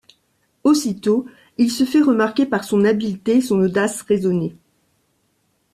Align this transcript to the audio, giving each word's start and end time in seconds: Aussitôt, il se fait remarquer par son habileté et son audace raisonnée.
Aussitôt, 0.63 1.27
il 1.59 1.69
se 1.69 1.83
fait 1.83 2.01
remarquer 2.01 2.47
par 2.47 2.63
son 2.63 2.85
habileté 2.85 3.35
et 3.37 3.41
son 3.41 3.59
audace 3.61 4.01
raisonnée. 4.01 4.55